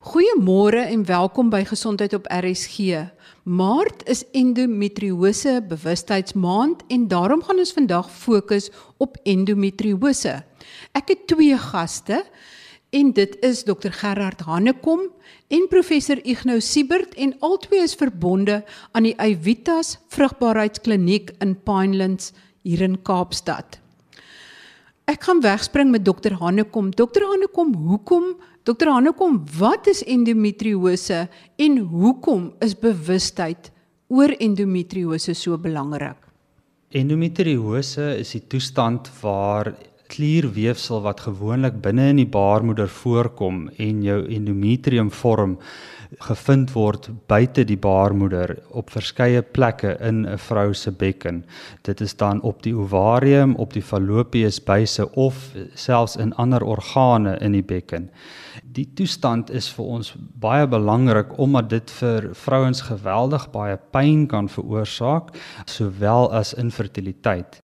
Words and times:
Goeiemôre 0.00 0.80
en 0.88 1.02
welkom 1.04 1.50
by 1.52 1.58
Gesondheid 1.68 2.14
op 2.16 2.24
RSG. 2.32 3.02
Maart 3.44 4.06
is 4.08 4.22
endometriose 4.32 5.58
bewustheidsmaand 5.68 6.86
en 6.88 7.02
daarom 7.08 7.42
gaan 7.44 7.60
ons 7.60 7.74
vandag 7.76 8.08
fokus 8.08 8.70
op 8.96 9.18
endometriose. 9.28 10.38
Ek 10.96 11.12
het 11.12 11.26
twee 11.28 11.58
gaste 11.66 12.22
en 12.96 13.12
dit 13.12 13.36
is 13.44 13.60
Dr 13.68 13.92
Gerard 13.92 14.40
Hannekom 14.48 15.04
en 15.52 15.68
professor 15.68 16.24
Ignou 16.24 16.62
Siebert 16.64 17.12
en 17.20 17.36
albei 17.44 17.84
is 17.84 17.92
verbonde 17.92 18.62
aan 18.96 19.10
die 19.10 19.14
Evitas 19.20 19.98
Vrugbaarheidskliniek 20.16 21.34
in 21.44 21.58
Pinelands 21.60 22.32
hier 22.64 22.88
in 22.88 22.96
Kaapstad. 23.04 23.76
Ek 25.10 25.24
gaan 25.28 25.44
wegspring 25.44 25.90
met 25.92 26.04
Dr 26.06 26.40
Hannekom. 26.40 26.88
Dr 26.94 27.24
Hannekom, 27.26 27.74
hoekom 27.74 28.36
Dokter 28.60 28.90
Hanekom, 28.92 29.38
wat 29.56 29.86
is 29.88 30.02
endometriose 30.04 31.22
en 31.56 31.78
hoekom 31.88 32.50
is 32.60 32.74
bewustheid 32.76 33.70
oor 34.12 34.34
endometriose 34.36 35.32
so 35.32 35.56
belangrik? 35.56 36.18
Endometriose 36.92 38.10
is 38.20 38.34
die 38.36 38.42
toestand 38.52 39.08
waar 39.22 39.72
klierweefsel 40.12 41.00
wat 41.06 41.22
gewoonlik 41.24 41.78
binne 41.80 42.10
in 42.12 42.20
die 42.20 42.28
baarmoeder 42.28 42.90
voorkom 42.92 43.62
en 43.80 44.04
jou 44.04 44.18
endometrium 44.28 45.08
vorm 45.22 45.56
gevind 46.18 46.72
word 46.74 47.08
buite 47.30 47.62
die 47.64 47.78
baarmoeder 47.78 48.56
op 48.74 48.90
verskeie 48.90 49.42
plekke 49.42 49.96
in 50.00 50.26
'n 50.26 50.38
vrou 50.38 50.74
se 50.74 50.90
bekken. 50.90 51.44
Dit 51.82 52.00
is 52.00 52.16
dan 52.16 52.40
op 52.42 52.62
die 52.62 52.74
ovarium, 52.74 53.54
op 53.54 53.72
die 53.72 53.82
fallopius 53.82 54.64
buise 54.64 55.12
of 55.14 55.52
selfs 55.74 56.16
in 56.16 56.34
ander 56.34 56.64
organe 56.64 57.38
in 57.38 57.52
die 57.52 57.62
bekken. 57.62 58.10
Die 58.64 58.88
toestand 58.94 59.50
is 59.50 59.68
vir 59.68 59.84
ons 59.84 60.14
baie 60.18 60.66
belangrik 60.66 61.38
omdat 61.38 61.70
dit 61.70 61.90
vir 61.90 62.34
vrouens 62.34 62.80
geweldig 62.80 63.50
baie 63.50 63.78
pyn 63.90 64.26
kan 64.26 64.48
veroorsaak 64.48 65.36
sowel 65.64 66.32
as 66.32 66.54
infertiliteit. 66.54 67.58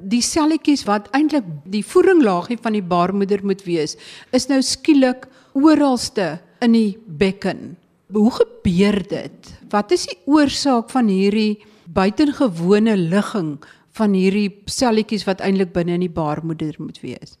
Die 0.00 0.22
selletjies 0.22 0.84
wat 0.84 1.10
eintlik 1.12 1.44
die 1.64 1.84
voeringlaagie 1.84 2.58
van 2.62 2.72
die 2.72 2.82
baarmoeder 2.82 3.44
moet 3.44 3.64
wees, 3.64 3.96
is 4.32 4.48
nou 4.48 4.62
skielik 4.62 5.26
oralste 5.52 6.38
in 6.60 6.72
die 6.72 6.98
bekken. 7.06 7.76
Hoe 8.12 8.30
gebeur 8.34 9.02
dit? 9.08 9.50
Wat 9.70 9.92
is 9.94 10.06
die 10.10 10.18
oorsaak 10.26 10.90
van 10.90 11.10
hierdie 11.10 11.62
buitengewone 11.94 12.96
ligging 12.96 13.58
van 13.98 14.14
hierdie 14.14 14.62
selletjies 14.70 15.26
wat 15.28 15.42
eintlik 15.44 15.72
binne 15.74 15.94
in 15.98 16.04
die 16.06 16.12
baarmoeder 16.14 16.74
moet 16.78 17.00
wees? 17.02 17.36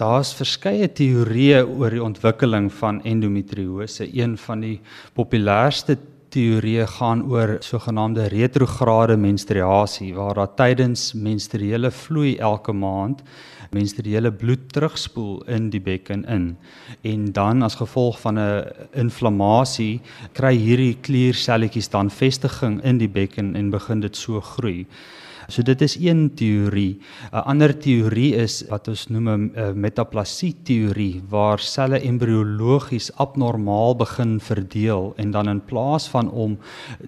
Daar's 0.00 0.32
verskeie 0.34 0.88
teorieë 0.88 1.62
oor 1.66 1.92
die 1.92 2.02
ontwikkeling 2.02 2.70
van 2.72 3.02
endometriose. 3.04 4.08
Een 4.16 4.38
van 4.40 4.64
die 4.64 4.78
populairste 5.14 5.98
teorieë 6.30 6.86
gaan 6.96 7.24
oor 7.30 7.56
sogenaamde 7.62 8.28
retrograde 8.32 9.16
menstruasie 9.18 10.12
waar 10.14 10.38
daar 10.38 10.54
tydens 10.58 11.10
menstruele 11.14 11.90
vloei 11.90 12.36
elke 12.38 12.72
maand 12.72 13.22
menstruele 13.70 14.32
bloed 14.32 14.72
terugspoel 14.72 15.42
in 15.46 15.70
die 15.70 15.80
bekken 15.80 16.24
in 16.24 16.56
en 17.06 17.32
dan 17.32 17.62
as 17.62 17.78
gevolg 17.78 18.20
van 18.20 18.38
'n 18.38 18.64
inflammasie 18.92 20.00
kry 20.32 20.56
hierdie 20.56 20.96
klierselletjies 21.00 21.88
dan 21.88 22.10
vestiging 22.10 22.82
in 22.82 22.98
die 22.98 23.08
bekken 23.08 23.56
en 23.56 23.70
begin 23.70 24.00
dit 24.00 24.16
so 24.16 24.40
groei. 24.40 24.86
So 25.50 25.62
dit 25.66 25.80
is 25.82 25.96
een 25.98 26.30
teorie. 26.34 27.00
'n 27.32 27.42
Ander 27.50 27.72
teorie 27.78 28.34
is 28.34 28.62
wat 28.68 28.88
ons 28.88 29.08
noem 29.08 29.28
'n 29.28 29.72
metaplasie 29.74 30.54
teorie 30.62 31.22
waar 31.28 31.58
selle 31.58 31.98
embriologies 32.00 33.10
abnormaal 33.16 33.96
begin 33.96 34.40
verdeel 34.40 35.12
en 35.16 35.30
dan 35.30 35.48
in 35.48 35.60
plaas 35.60 36.08
van 36.08 36.30
om 36.30 36.58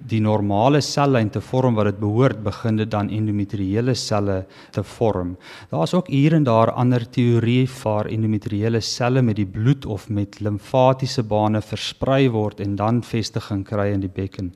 die 0.08 0.20
normale 0.20 0.80
sellyn 0.80 1.30
te 1.30 1.40
vorm 1.40 1.74
wat 1.74 1.84
dit 1.84 1.98
behoort, 1.98 2.42
begin 2.42 2.76
dit 2.76 2.90
dan 2.90 3.08
endometriële 3.08 3.94
selle 3.94 4.46
te 4.70 4.82
vorm. 4.82 5.36
Daar's 5.70 5.94
ook 5.94 6.08
hier 6.08 6.32
en 6.32 6.42
daar 6.44 6.70
ander 6.70 7.10
teorieë 7.10 7.68
waar 7.82 8.06
endometriële 8.06 8.80
selle 8.80 9.22
met 9.22 9.36
die 9.36 9.46
bloed 9.46 9.86
of 9.86 10.08
met 10.08 10.40
limfatiese 10.40 11.22
bane 11.22 11.60
versprei 11.60 12.28
word 12.30 12.60
en 12.60 12.76
dan 12.76 13.02
vestiging 13.02 13.64
kry 13.64 13.92
in 13.92 14.00
die 14.00 14.12
bekken. 14.14 14.52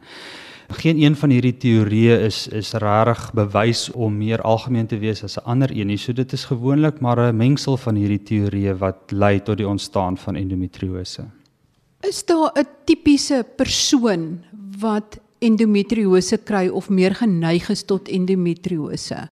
Geen 0.69 0.99
een 0.99 1.17
van 1.17 1.31
hierdie 1.31 1.57
teorieë 1.57 2.17
is 2.27 2.47
is 2.49 2.73
regtig 2.73 3.33
bewys 3.39 3.91
om 3.95 4.17
meer 4.19 4.43
algemeen 4.43 4.87
te 4.87 4.99
wees 4.99 5.23
as 5.23 5.37
'n 5.39 5.45
ander 5.45 5.71
een 5.71 5.87
nie. 5.87 5.97
So 5.97 6.13
dit 6.13 6.33
is 6.33 6.45
gewoonlik 6.45 7.01
maar 7.01 7.19
'n 7.19 7.37
mengsel 7.37 7.77
van 7.77 7.95
hierdie 7.95 8.23
teorieë 8.23 8.79
wat 8.79 9.11
lei 9.11 9.43
tot 9.43 9.57
die 9.57 9.69
ontstaan 9.69 10.17
van 10.19 10.37
endometriose. 10.37 11.25
Is 12.01 12.25
daar 12.25 12.51
'n 12.55 12.67
tipiese 12.85 13.47
persoon 13.57 14.45
wat 14.79 15.19
endometriose 15.39 16.39
kry 16.39 16.69
of 16.69 16.89
meer 16.89 17.15
geneig 17.15 17.69
is 17.69 17.83
tot 17.83 18.09
endometriose? 18.09 19.29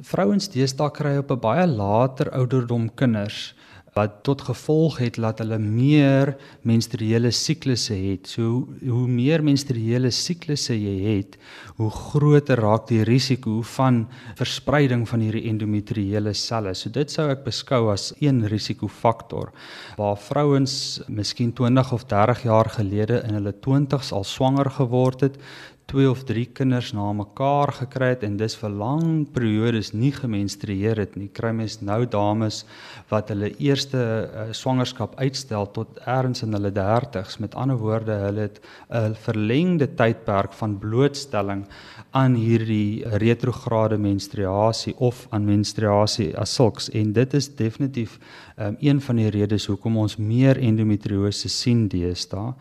Vrouens 0.00 0.48
deesdae 0.48 0.90
kry 0.90 1.16
op 1.16 1.30
'n 1.30 1.40
baie 1.40 1.66
later 1.66 2.30
ouderdom 2.30 2.94
kinders 2.94 3.54
wat 3.96 4.20
tot 4.26 4.42
gevolg 4.46 4.98
het 5.02 5.18
dat 5.18 5.40
hulle 5.42 5.58
meer 5.58 6.34
menstruele 6.66 7.32
siklusse 7.34 7.94
het. 7.94 8.28
So 8.30 8.68
hoe 8.86 9.06
meer 9.10 9.42
menstruele 9.44 10.12
siklusse 10.14 10.76
jy 10.76 10.96
het, 11.16 11.36
hoe 11.80 11.90
groter 11.90 12.60
raak 12.62 12.86
die 12.90 13.02
risiko 13.08 13.60
van 13.76 14.04
verspreiding 14.38 15.06
van 15.08 15.24
hierdie 15.24 15.48
endometriele 15.50 16.34
selle. 16.38 16.74
So 16.74 16.92
dit 16.94 17.10
sou 17.10 17.28
ek 17.32 17.44
beskou 17.46 17.88
as 17.92 18.12
een 18.20 18.44
risikofaktor 18.50 19.50
waar 19.98 20.18
vrouens 20.20 21.00
miskien 21.08 21.52
20 21.56 21.92
of 21.96 22.06
30 22.10 22.46
jaar 22.46 22.70
gelede 22.78 23.22
in 23.26 23.36
hulle 23.40 23.54
20's 23.66 24.12
al 24.14 24.24
swanger 24.24 24.70
geword 24.78 25.26
het, 25.26 25.40
twee 25.90 26.06
of 26.06 26.22
drie 26.22 26.46
kinders 26.46 26.92
na 26.94 27.08
mekaar 27.16 27.72
gekry 27.74 28.12
het 28.12 28.22
en 28.22 28.36
dis 28.38 28.54
vir 28.60 28.70
lang 28.70 29.24
periodes 29.34 29.90
nie 29.90 30.12
gemenstrueer 30.14 31.00
het 31.02 31.16
nie. 31.18 31.26
Kry 31.34 31.50
mens 31.56 31.80
nou 31.82 32.04
dames 32.06 32.60
wat 33.10 33.32
hulle 33.32 33.50
eerste 33.58 33.98
uh, 33.98 34.44
swangerskap 34.54 35.16
uitstel 35.18 35.66
tot 35.74 35.98
ergens 36.04 36.44
in 36.46 36.54
hulle 36.54 36.70
30's. 36.76 37.40
Met 37.42 37.56
ander 37.58 37.80
woorde, 37.80 38.14
hulle 38.22 38.46
het 38.46 38.60
'n 38.86 39.16
verlengde 39.24 39.88
tydperk 39.98 40.54
van 40.60 40.78
blootstelling 40.78 41.66
aan 42.14 42.34
hierdie 42.38 43.02
retrograde 43.18 43.98
menstruasie 43.98 44.94
of 44.98 45.26
aan 45.30 45.44
menstruasie 45.44 46.36
as 46.38 46.54
sulks 46.54 46.88
en 46.90 47.12
dit 47.12 47.34
is 47.34 47.54
definitief 47.54 48.18
um, 48.58 48.76
een 48.80 49.00
van 49.00 49.16
die 49.16 49.30
redes 49.30 49.66
hoekom 49.66 49.96
ons 49.96 50.16
meer 50.16 50.58
endometriose 50.58 51.48
sien 51.48 51.88
deesdae. 51.88 52.54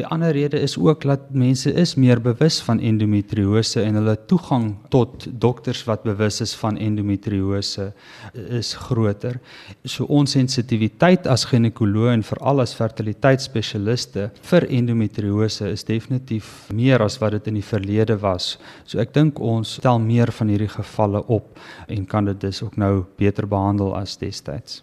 Die 0.00 0.06
ander 0.08 0.32
rede 0.32 0.56
is 0.56 0.78
ook 0.78 1.02
dat 1.04 1.26
mense 1.36 1.72
is 1.76 1.90
meer 1.94 2.20
bewus 2.24 2.60
van 2.64 2.78
endometriose 2.80 3.82
en 3.82 3.98
hulle 3.98 4.14
toegang 4.26 4.70
tot 4.88 5.26
dokters 5.42 5.82
wat 5.84 6.06
bewus 6.08 6.40
is 6.40 6.54
van 6.56 6.78
endometriose 6.80 7.90
is 8.32 8.70
groter. 8.86 9.36
So 9.84 10.08
ons 10.08 10.32
sensitiwiteit 10.38 11.28
as 11.28 11.44
ginekoloog 11.50 12.14
en 12.14 12.24
veral 12.24 12.64
as 12.64 12.72
fertiliteitsspesialiste 12.78 14.30
vir 14.48 14.68
endometriose 14.80 15.68
is 15.68 15.84
definitief 15.84 16.70
meer 16.72 17.04
as 17.04 17.18
wat 17.20 17.36
dit 17.36 17.52
in 17.52 17.60
die 17.60 17.66
verlede 17.66 18.16
was. 18.24 18.54
So 18.88 19.04
ek 19.04 19.12
dink 19.12 19.42
ons 19.44 19.74
stel 19.82 20.00
meer 20.00 20.32
van 20.32 20.48
hierdie 20.48 20.70
gevalle 20.78 21.26
op 21.28 21.60
en 21.92 22.08
kan 22.08 22.32
dit 22.32 22.40
dus 22.40 22.62
ook 22.64 22.80
nou 22.80 23.04
beter 23.20 23.44
behandel 23.44 23.92
as 24.00 24.16
destyds. 24.16 24.80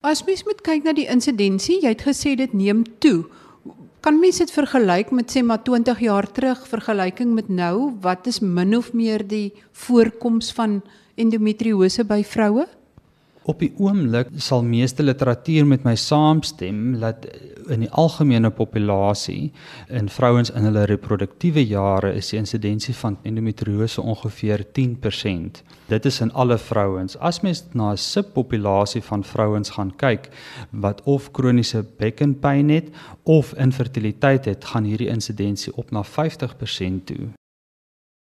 As 0.00 0.24
mens 0.24 0.46
moet 0.48 0.64
kyk 0.64 0.86
na 0.88 0.96
die 0.96 1.10
insidensie, 1.12 1.82
jy 1.84 1.92
het 1.92 2.08
gesê 2.08 2.32
dit 2.40 2.56
neem 2.56 2.86
toe. 3.04 3.26
Kan 4.00 4.16
mens 4.16 4.38
dit 4.40 4.48
vergelyk 4.48 5.10
met 5.12 5.28
sê 5.28 5.42
maar 5.44 5.60
20 5.60 5.98
jaar 6.00 6.24
terug 6.32 6.60
vergelyking 6.68 7.34
met 7.36 7.48
nou? 7.52 7.92
Wat 8.00 8.26
is 8.26 8.38
min 8.40 8.72
of 8.76 8.94
meer 8.96 9.20
die 9.28 9.52
voorkoms 9.76 10.52
van 10.56 10.78
endometriose 11.20 12.06
by 12.08 12.22
vroue? 12.24 12.64
Op 13.44 13.60
die 13.60 13.72
oomblik 13.76 14.32
sal 14.40 14.64
meeste 14.64 15.04
literatuur 15.04 15.68
met 15.68 15.84
my 15.84 15.94
saamstem 16.00 16.96
dat 17.00 17.28
in 17.68 17.84
die 17.84 17.90
algemene 17.92 18.48
populasie 18.50 19.52
in 19.88 20.08
vrouens 20.08 20.48
in 20.48 20.64
hulle 20.70 20.86
reproduktiewe 20.88 21.66
jare 21.68 22.14
is 22.16 22.32
die 22.32 22.40
insidensie 22.40 22.96
van 22.96 23.18
endometriose 23.28 24.00
ongeveer 24.00 24.64
10%. 24.80 25.60
Dit 25.90 26.04
is 26.04 26.20
in 26.20 26.32
alle 26.32 26.58
vrouens. 26.58 27.16
As 27.18 27.40
mens 27.40 27.64
na 27.72 27.90
'n 27.90 27.96
subpopulasie 27.96 29.02
van 29.02 29.24
vrouens 29.24 29.70
gaan 29.70 29.96
kyk 29.96 30.28
wat 30.70 31.02
of 31.02 31.30
kroniese 31.30 31.84
bekkenpyn 31.98 32.68
het 32.68 32.88
of 33.22 33.54
infertiliteit 33.54 34.44
het, 34.44 34.64
gaan 34.64 34.84
hierdie 34.84 35.08
insidensie 35.08 35.76
op 35.76 35.90
na 35.90 36.04
50% 36.04 37.06
toe. 37.06 37.28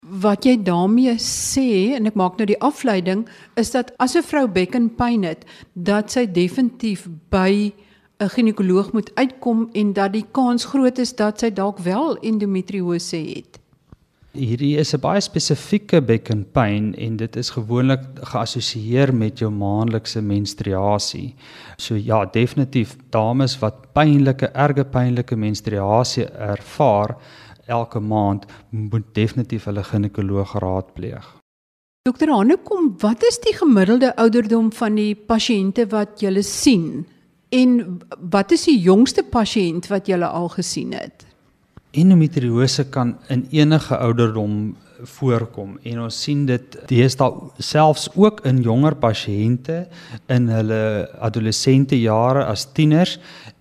Wat 0.06 0.44
jy 0.44 0.62
daarmee 0.62 1.14
sê 1.18 1.94
en 1.96 2.06
ek 2.06 2.14
maak 2.14 2.36
nou 2.36 2.46
die 2.46 2.60
afleiding 2.60 3.28
is 3.54 3.70
dat 3.70 3.92
as 3.96 4.14
'n 4.14 4.22
vrou 4.22 4.46
bekkenpyn 4.48 5.22
het, 5.22 5.44
dat 5.72 6.10
sy 6.10 6.26
definitief 6.32 7.08
by 7.28 7.72
'n 8.18 8.28
ginekoloog 8.28 8.92
moet 8.92 9.10
uitkom 9.14 9.68
en 9.72 9.92
dat 9.92 10.12
die 10.12 10.26
kans 10.30 10.64
groot 10.64 10.98
is 10.98 11.14
dat 11.16 11.40
sy 11.40 11.50
dalk 11.50 11.78
wel 11.78 12.16
endometriose 12.16 13.16
het. 13.16 13.59
Hierdie 14.30 14.76
is 14.78 14.94
'n 14.94 15.00
baie 15.02 15.20
spesifieke 15.20 16.00
bekkenpyn 16.00 16.94
en 16.94 17.16
dit 17.16 17.36
is 17.36 17.50
gewoonlik 17.50 18.02
geassosieer 18.22 19.12
met 19.12 19.38
jou 19.38 19.50
maandelikse 19.50 20.22
menstruasie. 20.22 21.34
So 21.76 21.96
ja, 21.96 22.24
definitief 22.24 22.96
dames 23.10 23.58
wat 23.58 23.92
pynlike, 23.92 24.46
erge 24.54 24.84
pynlike 24.84 25.36
menstruasie 25.36 26.26
ervaar 26.26 27.16
elke 27.66 28.00
maand, 28.00 28.46
moet 28.70 29.14
definitief 29.14 29.64
hulle 29.64 29.82
ginekoloog 29.82 30.52
raadpleeg. 30.62 31.26
Dokter 32.06 32.30
Hanekom, 32.30 32.94
wat 33.00 33.22
is 33.22 33.38
die 33.38 33.54
gemiddelde 33.54 34.16
ouderdom 34.16 34.72
van 34.72 34.94
die 34.94 35.14
pasiënte 35.14 35.88
wat 35.90 36.20
jy 36.20 36.42
sien? 36.42 37.06
En 37.50 37.98
wat 38.30 38.52
is 38.52 38.64
die 38.64 38.78
jongste 38.78 39.22
pasiënt 39.22 39.88
wat 39.90 40.06
jy 40.06 40.22
al 40.22 40.48
gesien 40.48 40.92
het? 40.92 41.26
Endometriose 41.90 42.84
kan 42.90 43.16
in 43.28 43.46
enige 43.50 43.96
ouderdom 43.96 44.76
voorkom 45.02 45.78
en 45.82 46.02
ons 46.04 46.16
sien 46.22 46.44
dit 46.46 46.76
deesdae 46.86 47.48
selfs 47.58 48.04
ook 48.14 48.44
in 48.46 48.60
jonger 48.62 48.94
pasiënte 49.00 49.78
in 50.30 50.46
hulle 50.52 51.08
adolessente 51.18 51.98
jare 51.98 52.44
as 52.46 52.66
tieners 52.76 53.16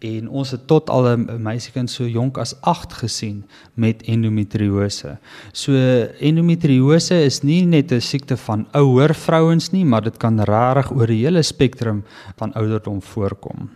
en 0.05 0.27
ons 0.29 0.51
het 0.53 0.67
tot 0.69 0.91
al 0.93 1.07
'n 1.15 1.41
meisiekind 1.41 1.89
so 1.89 2.05
jonk 2.05 2.37
as 2.37 2.53
8 2.61 2.93
gesien 3.01 3.43
met 3.73 4.03
endometriose. 4.03 5.17
So 5.53 5.73
endometriose 6.19 7.25
is 7.25 7.41
nie 7.41 7.65
net 7.65 7.91
'n 7.91 8.01
siekte 8.01 8.37
van 8.37 8.67
ouer 8.73 9.15
vrouens 9.15 9.71
nie, 9.71 9.85
maar 9.85 10.01
dit 10.01 10.17
kan 10.17 10.39
regtig 10.39 10.91
oor 10.91 11.07
die 11.07 11.25
hele 11.25 11.41
spektrum 11.41 12.03
van 12.37 12.53
ouderdom 12.53 13.01
voorkom. 13.01 13.69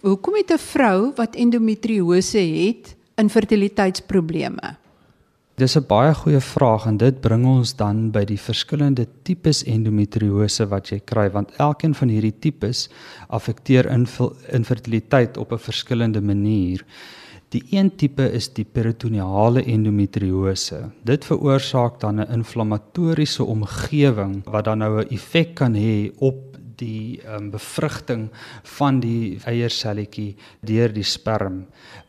Hoekom 0.00 0.34
het 0.34 0.52
'n 0.52 0.58
vrou 0.58 1.12
wat 1.16 1.34
endometriose 1.34 2.38
het 2.38 2.97
infertiliteitsprobleme? 3.18 4.76
Dis 5.58 5.76
'n 5.76 5.86
baie 5.88 6.14
goeie 6.14 6.40
vraag 6.40 6.86
en 6.86 6.96
dit 6.96 7.20
bring 7.20 7.46
ons 7.46 7.76
dan 7.76 8.10
by 8.10 8.24
die 8.24 8.38
verskillende 8.38 9.06
tipes 9.22 9.64
endometriose 9.64 10.68
wat 10.70 10.90
jy 10.92 11.00
kry 11.04 11.30
want 11.30 11.50
elkeen 11.58 11.94
van 11.94 12.08
hierdie 12.08 12.38
tipes 12.38 12.88
affekteer 13.28 13.90
infertiliteit 14.52 15.36
op 15.36 15.52
'n 15.52 15.58
verskillende 15.58 16.20
manier. 16.20 16.84
Die 17.48 17.64
een 17.70 17.96
tipe 17.96 18.32
is 18.32 18.48
die 18.52 18.64
peritoneale 18.64 19.64
endometriose. 19.64 20.90
Dit 21.04 21.24
veroorsaak 21.24 22.00
dan 22.00 22.20
'n 22.20 22.32
inflammatoriese 22.32 23.44
omgewing 23.44 24.44
wat 24.44 24.64
dan 24.64 24.78
nou 24.78 25.00
'n 25.00 25.08
effek 25.10 25.54
kan 25.54 25.74
hê 25.74 26.12
op 26.18 26.48
die 26.76 27.20
um, 27.26 27.50
bevrugting 27.50 28.28
van 28.78 29.00
die 29.00 29.38
eierselletjie 29.44 30.36
deur 30.60 30.92
die 30.92 31.06
sperm. 31.06 31.66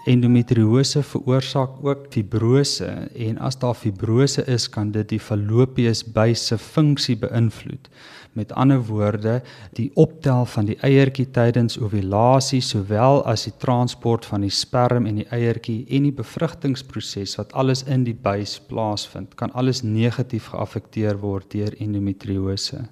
Endometriose 0.10 1.04
veroorsaak 1.06 1.84
ook 1.86 2.08
fibrose 2.10 2.88
en 3.14 3.38
as 3.46 3.60
daar 3.62 3.76
fibrose 3.78 4.42
is, 4.50 4.66
kan 4.74 4.90
dit 4.92 5.06
die 5.12 5.20
fallopies 5.22 6.02
by 6.16 6.32
se 6.34 6.58
funksie 6.58 7.14
beïnvloed. 7.22 7.86
Met 8.34 8.56
ander 8.58 8.82
woorde, 8.88 9.36
die 9.78 9.92
optel 9.94 10.48
van 10.50 10.66
die 10.66 10.80
eiertjie 10.82 11.28
tydens 11.36 11.78
ovulasie 11.78 12.62
sowel 12.66 13.22
as 13.30 13.46
die 13.46 13.54
transport 13.62 14.26
van 14.26 14.42
die 14.42 14.54
sperm 14.54 15.06
en 15.06 15.22
die 15.22 15.30
eiertjie 15.30 15.84
en 15.94 16.10
die 16.10 16.16
bevrugtingsproses 16.24 17.38
wat 17.38 17.54
alles 17.54 17.86
in 17.86 18.08
die 18.10 18.18
buis 18.18 18.58
plaasvind, 18.70 19.36
kan 19.38 19.54
alles 19.54 19.84
negatief 19.86 20.50
geaffekteer 20.56 21.22
word 21.22 21.52
deur 21.54 21.78
endometriose. 21.78 22.88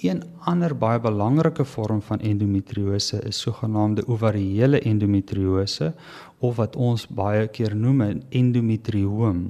Een 0.00 0.22
ander 0.48 0.72
baie 0.76 1.00
belangrike 1.00 1.64
vorm 1.64 1.98
van 2.02 2.20
endometriose 2.24 3.18
is 3.28 3.40
sogenaamde 3.40 4.06
ovariële 4.08 4.80
endometriose 4.80 5.92
of 6.38 6.56
wat 6.56 6.76
ons 6.76 7.04
baie 7.08 7.48
keer 7.52 7.74
noem 7.76 8.00
endometrioom. 8.28 9.42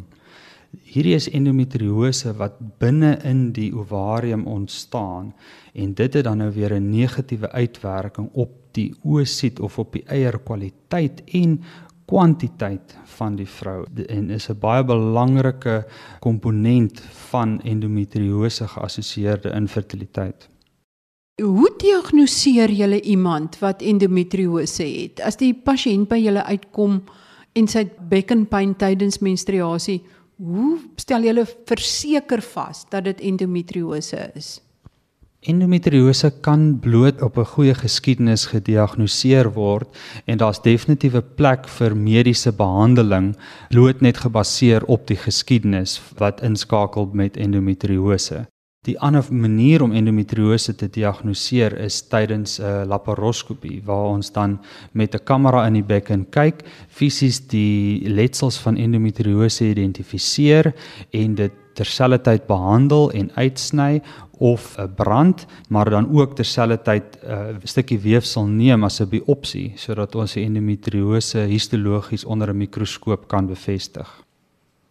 Hierdie 0.90 1.14
is 1.14 1.28
endometriose 1.30 2.34
wat 2.40 2.58
binne 2.82 3.12
in 3.30 3.52
die 3.54 3.70
ovarium 3.76 4.42
ontstaan 4.50 5.30
en 5.72 5.94
dit 5.94 6.18
het 6.18 6.26
dan 6.26 6.42
nou 6.42 6.50
weer 6.50 6.74
'n 6.74 6.90
negatiewe 6.90 7.50
uitwerking 7.50 8.28
op 8.32 8.50
die 8.74 8.94
oosit 9.02 9.60
of 9.60 9.78
op 9.78 9.92
die 9.92 10.04
eierkwaliteit 10.06 11.22
en 11.26 11.60
kwantiteit 12.10 12.96
van 13.16 13.36
die 13.38 13.46
vrou 13.46 13.84
en 14.06 14.30
is 14.30 14.48
'n 14.50 14.58
baie 14.58 14.84
belangrike 14.84 15.84
komponent 16.20 17.00
van 17.30 17.60
endometriose 17.60 18.66
geassosieerde 18.68 19.50
infertiliteit. 19.54 20.48
Hoe 21.42 21.70
diagnoseer 21.76 22.70
julle 22.70 23.00
iemand 23.00 23.58
wat 23.58 23.82
endometriose 23.82 24.82
het? 24.82 25.20
As 25.20 25.36
die 25.36 25.54
pasiënt 25.54 26.08
by 26.08 26.16
julle 26.16 26.44
uitkom 26.44 27.02
en 27.52 27.68
sy 27.68 27.88
bekkenpyn 28.08 28.74
tydens 28.76 29.18
menstruasie, 29.18 30.02
hoe 30.36 30.78
stel 30.96 31.22
julle 31.22 31.46
verseker 31.64 32.42
vas 32.42 32.84
dat 32.90 33.04
dit 33.04 33.20
endometriose 33.20 34.30
is? 34.34 34.60
Endometriose 35.40 36.28
kan 36.44 36.78
bloot 36.80 37.22
op 37.22 37.38
'n 37.38 37.44
goeie 37.44 37.74
geskiedenis 37.74 38.46
gediagnoseer 38.46 39.52
word 39.52 39.88
en 40.26 40.36
daar's 40.36 40.60
definitief 40.60 41.14
'n 41.14 41.24
plek 41.34 41.68
vir 41.68 41.96
mediese 41.96 42.52
behandeling 42.52 43.36
bloot 43.70 44.00
net 44.00 44.16
gebaseer 44.16 44.84
op 44.84 45.06
die 45.06 45.16
geskiedenis 45.16 46.00
wat 46.18 46.42
inskakel 46.42 47.08
met 47.12 47.36
endometriose. 47.36 48.46
Die 48.86 48.98
ander 49.00 49.24
manier 49.30 49.82
om 49.82 49.92
endometriose 49.92 50.74
te 50.74 50.88
diagnoseer 50.88 51.78
is 51.78 52.02
tydens 52.02 52.60
'n 52.60 52.86
laparoskopie 52.88 53.82
waar 53.84 54.08
ons 54.08 54.32
dan 54.32 54.60
met 54.92 55.14
'n 55.14 55.24
kamera 55.24 55.66
in 55.66 55.72
die 55.72 55.84
bekken 55.84 56.26
kyk, 56.30 56.64
fisies 56.88 57.46
die 57.48 58.08
letsels 58.08 58.58
van 58.58 58.76
endometriose 58.76 59.64
identifiseer 59.64 60.74
en 61.10 61.34
dit 61.34 61.52
terselfdertyd 61.80 62.46
behandel 62.46 63.10
en 63.16 63.30
uitsny 63.34 64.00
of 64.40 64.76
'n 64.78 64.94
brand, 64.96 65.46
maar 65.68 65.90
dan 65.90 66.08
ook 66.12 66.34
terselfdertyd 66.34 67.04
'n 67.22 67.30
uh, 67.30 67.56
stukkie 67.62 67.98
weefsel 67.98 68.46
neem 68.46 68.84
as 68.84 69.00
'n 69.00 69.08
biopsie 69.08 69.72
sodat 69.76 70.14
ons 70.14 70.32
die 70.32 70.44
endometriose 70.44 71.38
histologies 71.38 72.24
onder 72.24 72.48
'n 72.48 72.56
mikroskoop 72.56 73.28
kan 73.28 73.46
bevestig. 73.46 74.24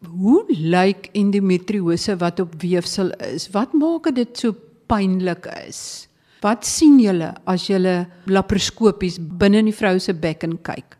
Hoe 0.05 0.43
lyk 0.47 1.09
endometriose 1.11 2.17
wat 2.17 2.39
op 2.39 2.61
weefsel 2.61 3.09
is? 3.09 3.49
Wat 3.51 3.73
maak 3.73 4.15
dit 4.15 4.37
so 4.37 4.55
pynlik 4.87 5.45
is? 5.67 6.07
Wat 6.41 6.65
sien 6.65 6.99
julle 6.99 7.33
as 7.43 7.67
julle 7.67 8.07
laparoskopies 8.25 9.17
binne 9.19 9.57
in 9.57 9.65
die 9.65 9.75
vrou 9.75 9.99
se 9.99 10.13
bekken 10.13 10.61
kyk? 10.61 10.98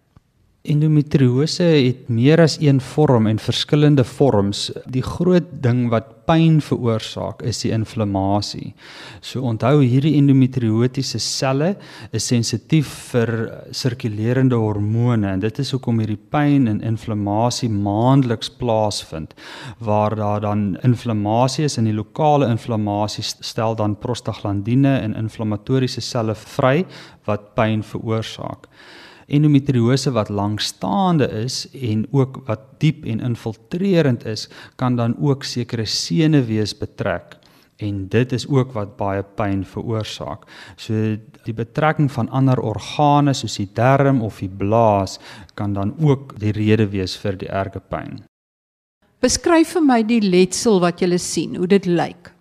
Endometriose 0.67 1.63
het 1.63 2.09
meer 2.11 2.41
as 2.43 2.57
een 2.59 2.81
vorm 2.83 3.29
en 3.31 3.37
verskillende 3.39 4.03
vorms. 4.03 4.65
Die 4.91 5.03
groot 5.05 5.47
ding 5.63 5.85
wat 5.87 6.09
pyn 6.27 6.57
veroorsaak 6.59 7.39
is 7.47 7.61
die 7.63 7.71
inflammasie. 7.71 8.73
So 9.23 9.39
onthou 9.47 9.79
hierdie 9.79 10.17
endometriotiese 10.19 11.21
selle 11.23 11.71
is 12.11 12.27
sensitief 12.27 12.91
vir 13.13 13.31
sirkulerende 13.71 14.59
hormone 14.59 15.31
en 15.31 15.47
dit 15.47 15.63
is 15.63 15.71
hoekom 15.77 16.03
hierdie 16.03 16.19
pyn 16.19 16.67
en 16.67 16.83
inflammasie 16.83 17.71
maandeliks 17.71 18.51
plaasvind 18.59 19.31
waar 19.79 20.19
daar 20.19 20.43
dan 20.43 20.73
inflammasie 20.83 21.69
is 21.71 21.79
in 21.79 21.87
die 21.87 21.95
lokale 21.95 22.51
inflammasie 22.51 23.23
stel 23.23 23.79
dan 23.79 23.95
prostaglandiene 23.95 24.97
en 25.07 25.15
inflammatoriese 25.23 26.03
selle 26.03 26.35
vry 26.35 26.83
wat 27.31 27.53
pyn 27.55 27.79
veroorsaak 27.79 28.67
endometriose 29.29 30.11
wat 30.15 30.29
lankstaande 30.29 31.29
is 31.43 31.63
en 31.73 32.05
ook 32.11 32.41
wat 32.47 32.65
diep 32.81 33.05
en 33.05 33.21
infiltrerend 33.31 34.25
is, 34.25 34.47
kan 34.75 34.95
dan 34.95 35.15
ook 35.21 35.43
sekere 35.43 35.85
senuwees 35.85 36.77
betrek 36.77 37.39
en 37.79 38.07
dit 38.11 38.31
is 38.35 38.45
ook 38.47 38.73
wat 38.75 38.95
baie 38.99 39.23
pyn 39.23 39.63
veroorsaak. 39.67 40.45
So 40.75 41.15
die 41.45 41.55
betrekking 41.55 42.09
van 42.11 42.29
ander 42.35 42.59
organe 42.59 43.33
soos 43.37 43.55
die 43.59 43.69
darm 43.75 44.21
of 44.25 44.41
die 44.43 44.51
blaas 44.51 45.17
kan 45.55 45.73
dan 45.73 45.95
ook 46.03 46.35
die 46.39 46.51
rede 46.55 46.89
wees 46.91 47.15
vir 47.19 47.39
die 47.39 47.49
erge 47.49 47.79
pyn. 47.79 48.19
Beskryf 49.23 49.75
vir 49.75 49.83
my 49.83 50.01
die 50.07 50.21
letsel 50.23 50.79
wat 50.83 51.01
jy 51.03 51.17
sien, 51.19 51.57
hoe 51.59 51.67
dit 51.67 51.87
lyk. 51.87 52.31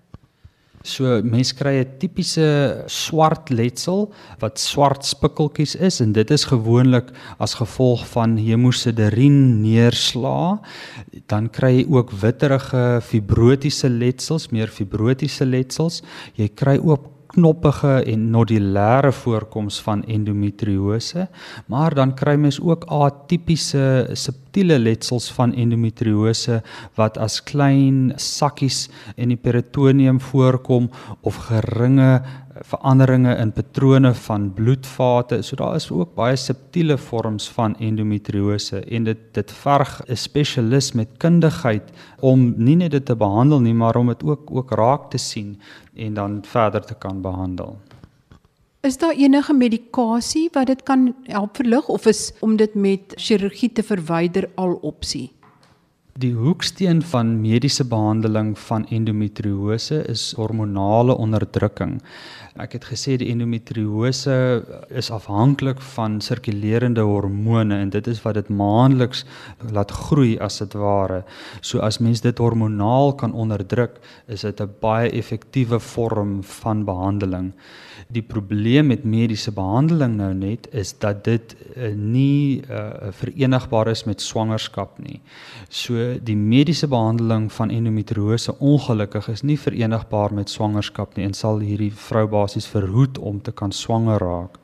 So 0.83 1.21
mense 1.23 1.55
kry 1.59 1.81
'n 1.81 1.99
tipiese 1.99 2.85
swart 2.87 3.51
letsel 3.51 4.13
wat 4.41 4.59
swart 4.59 5.05
spikkeltjies 5.05 5.75
is 5.75 6.01
en 6.01 6.13
dit 6.13 6.31
is 6.31 6.45
gewoonlik 6.45 7.11
as 7.39 7.55
gevolg 7.55 8.07
van 8.07 8.37
hemosiderin 8.37 9.61
neerslaa. 9.63 10.61
Dan 11.27 11.49
kry 11.49 11.83
jy 11.83 11.87
ook 11.91 12.11
witterige 12.11 13.01
fibrotiese 13.03 13.89
letsels, 13.89 14.49
meer 14.51 14.69
fibrotiese 14.69 15.45
letsels. 15.45 16.03
Jy 16.37 16.49
kry 16.55 16.79
ook 16.79 17.18
knoppige 17.39 18.03
en 18.11 18.27
nodulêre 18.35 19.13
voorkoms 19.15 19.79
van 19.87 20.03
endometriose, 20.11 21.29
maar 21.71 21.95
dan 21.95 22.15
kry 22.19 22.35
mens 22.41 22.59
ook 22.61 22.87
atipiese 22.91 24.11
subtiele 24.19 24.79
letsels 24.79 25.31
van 25.37 25.55
endometriose 25.55 26.61
wat 26.99 27.19
as 27.19 27.39
klein 27.47 28.13
sakkies 28.17 28.89
in 29.17 29.33
die 29.33 29.41
peritoneum 29.41 30.21
voorkom 30.21 30.91
of 31.23 31.39
geringe 31.49 32.19
veranderinge 32.67 33.35
in 33.37 33.53
patrone 33.53 34.15
van 34.15 34.53
bloedvate. 34.55 35.43
So 35.43 35.57
daar 35.57 35.75
is 35.75 35.91
ook 35.91 36.15
baie 36.15 36.37
subtiele 36.37 36.99
vorms 36.99 37.49
van 37.51 37.77
endometriose 37.77 38.81
en 38.81 39.05
dit 39.05 39.19
dit 39.33 39.53
verg 39.53 40.01
'n 40.07 40.17
spesialis 40.17 40.93
met 40.93 41.09
kundigheid 41.17 41.91
om 42.21 42.55
nie 42.57 42.77
net 42.77 42.91
dit 42.91 43.05
te 43.05 43.17
behandel 43.17 43.61
nie, 43.61 43.75
maar 43.75 43.97
om 43.97 44.07
dit 44.07 44.25
ook 44.25 44.51
ook 44.51 44.71
raak 44.71 45.11
te 45.11 45.19
sien 45.19 45.61
en 45.95 46.15
dan 46.15 46.43
verder 46.43 46.85
te 46.85 46.95
kan 46.95 47.21
behandel. 47.23 47.79
Is 48.81 48.99
daar 48.99 49.15
enige 49.15 49.53
medikasie 49.53 50.49
wat 50.53 50.67
dit 50.67 50.83
kan 50.83 51.15
help 51.23 51.57
verlig 51.57 51.89
of 51.89 52.07
is 52.07 52.33
om 52.41 52.57
dit 52.57 52.75
met 52.75 53.01
chirurgie 53.17 53.73
te 53.73 53.83
verwyder 53.83 54.51
al 54.55 54.73
opsie? 54.73 55.33
Die 56.19 56.33
hoeksteen 56.35 56.99
van 57.03 57.37
mediese 57.41 57.85
behandeling 57.87 58.57
van 58.59 58.87
endometriose 58.91 60.01
is 60.11 60.33
hormonale 60.35 61.15
onderdrukking. 61.15 62.01
Ek 62.59 62.73
het 62.75 62.89
gesê 62.91 63.15
die 63.21 63.29
endometriose 63.31 64.35
is 64.91 65.13
afhanklik 65.15 65.79
van 65.95 66.17
sirkulerende 66.25 67.05
hormone 67.07 67.77
en 67.85 67.93
dit 67.95 68.07
is 68.11 68.19
wat 68.25 68.35
dit 68.35 68.49
maandeliks 68.51 69.23
laat 69.71 69.95
groei 69.95 70.33
as 70.43 70.59
dit 70.59 70.75
ware. 70.75 71.21
So 71.63 71.79
as 71.87 72.01
mens 72.03 72.25
dit 72.25 72.39
hormonaal 72.43 73.15
kan 73.21 73.33
onderdruk, 73.33 74.01
is 74.27 74.43
dit 74.43 74.61
'n 74.61 74.75
baie 74.81 75.11
effektiewe 75.11 75.79
vorm 75.79 76.43
van 76.43 76.85
behandeling. 76.85 77.53
Die 78.09 78.23
probleem 78.23 78.87
met 78.87 79.05
mediese 79.05 79.53
behandeling 79.53 80.17
nou 80.17 80.35
net 80.35 80.69
is 80.73 80.99
dat 80.99 81.25
dit 81.25 81.57
uh, 81.77 81.95
nie 81.95 82.63
uh, 82.71 83.11
verenigbaar 83.11 83.89
is 83.89 84.05
met 84.05 84.21
swangerskap 84.21 84.99
nie. 84.99 85.21
So 85.69 86.19
die 86.23 86.37
mediese 86.37 86.89
behandeling 86.89 87.53
van 87.53 87.71
endometriose 87.71 88.59
ongelukkig 88.59 89.29
is 89.29 89.43
nie 89.43 89.59
verenigbaar 89.59 90.35
met 90.35 90.51
swangerskap 90.51 91.17
nie 91.17 91.25
en 91.25 91.35
sal 91.35 91.59
hierdie 91.59 91.93
vrou 91.93 92.27
basies 92.49 92.69
verhoed 92.73 93.19
om 93.19 93.41
te 93.41 93.53
kan 93.53 93.73
swanger 93.73 94.19
raak. 94.19 94.59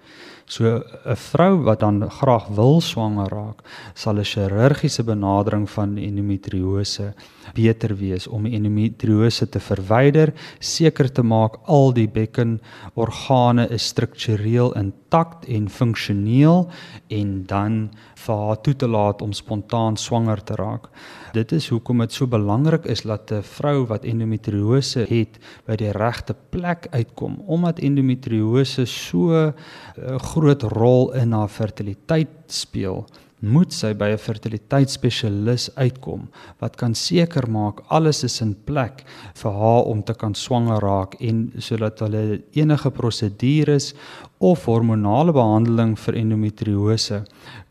So 0.46 0.64
'n 1.06 1.16
vrou 1.16 1.64
wat 1.64 1.80
dan 1.80 2.10
graag 2.10 2.48
wil 2.48 2.80
swanger 2.80 3.28
raak, 3.28 3.62
sal 3.94 4.18
'n 4.18 4.24
chirurgiese 4.24 5.02
benadering 5.04 5.70
van 5.70 5.96
endometriose 5.96 7.14
beter 7.54 7.96
wees 7.96 8.26
om 8.26 8.46
endometriose 8.46 9.48
te 9.48 9.60
verwyder, 9.60 10.32
seker 10.60 11.12
te 11.12 11.22
maak 11.22 11.56
al 11.66 11.92
die 11.92 12.08
bekkenorgane 12.08 13.68
is 13.70 13.86
struktureel 13.86 14.72
intakt 14.76 15.48
en 15.48 15.68
funksioneel 15.68 16.68
en 17.08 17.44
dan 17.46 17.90
vir 18.14 18.36
haar 18.36 18.60
toe 18.60 18.76
te 18.76 18.88
laat 18.88 19.22
om 19.22 19.32
spontaan 19.32 19.96
swanger 19.96 20.44
te 20.44 20.54
raak. 20.54 20.88
Dit 21.34 21.50
is 21.50 21.66
hoekom 21.72 21.98
dit 21.98 22.12
so 22.14 22.30
belangrik 22.30 22.84
is 22.86 23.00
dat 23.02 23.32
'n 23.32 23.42
vrou 23.42 23.86
wat 23.90 24.04
endometriose 24.04 25.06
het 25.08 25.38
by 25.66 25.74
die 25.76 25.90
regte 25.90 26.34
plek 26.50 26.86
uitkom 26.90 27.42
omdat 27.46 27.78
endometriose 27.78 28.86
so 28.86 29.32
'n 29.32 29.54
uh, 29.98 30.18
groot 30.18 30.62
rol 30.62 31.12
in 31.12 31.32
haar 31.32 31.48
fertiliteit 31.48 32.28
speel 32.46 33.06
moet 33.40 33.72
sy 33.72 33.92
by 33.94 34.12
'n 34.12 34.18
fertiliteitsspesialis 34.18 35.70
uitkom 35.76 36.28
wat 36.60 36.76
kan 36.76 36.94
seker 36.94 37.50
maak 37.50 37.82
alles 37.88 38.24
is 38.24 38.40
in 38.40 38.54
plek 38.64 39.04
vir 39.34 39.52
haar 39.52 39.84
om 39.84 40.02
te 40.02 40.14
kan 40.14 40.34
swanger 40.34 40.80
raak 40.80 41.14
en 41.20 41.52
sodat 41.58 41.98
hulle 41.98 42.42
enige 42.52 42.90
prosedures 42.90 43.94
of 44.38 44.64
hormonale 44.64 45.32
behandeling 45.32 45.98
vir 45.98 46.14
endometriose 46.14 47.24